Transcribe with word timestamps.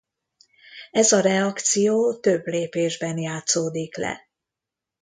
Ez 0.91 1.11
a 1.11 1.19
reakció 1.19 2.19
több 2.19 2.45
lépésben 2.47 3.17
játszódik 3.17 3.97
le. 3.97 4.27